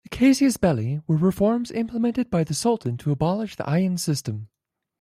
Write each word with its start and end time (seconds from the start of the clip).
The 0.03 0.09
"casus 0.09 0.57
belli" 0.57 0.99
were 1.05 1.15
reforms 1.15 1.69
implemented 1.69 2.31
by 2.31 2.43
the 2.43 2.55
Sultan 2.55 2.97
to 2.97 3.11
abolish 3.11 3.55
the 3.55 3.65
ayan 3.69 3.99
system. 3.99 4.47